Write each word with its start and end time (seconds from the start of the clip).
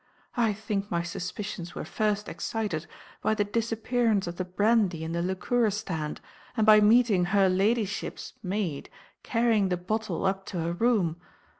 I 0.35 0.51
think 0.53 0.89
my 0.89 1.03
suspicions 1.03 1.75
were 1.75 1.85
first 1.85 2.27
excited 2.27 2.87
by 3.21 3.35
the 3.35 3.43
disappearance 3.43 4.25
of 4.25 4.37
the 4.37 4.43
brandy 4.45 5.03
in 5.03 5.11
the 5.11 5.21
liqueur 5.21 5.69
stand, 5.69 6.21
and 6.57 6.65
by 6.65 6.79
meeting 6.81 7.25
"her 7.25 7.47
ladyship's" 7.47 8.33
maid 8.41 8.89
carrying 9.21 9.69
the 9.69 9.77
bottle 9.77 10.25
up 10.25 10.47
to 10.47 10.59
her 10.61 10.73
room! 10.73 11.17